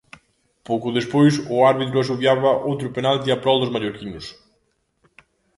[0.67, 4.25] Pouco despois, o árbitro asubiaba outro penalti a prol dos mallorquinos.